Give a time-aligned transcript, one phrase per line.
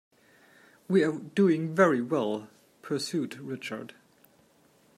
[0.87, 2.49] "We are doing very well,"
[2.81, 3.93] pursued Richard.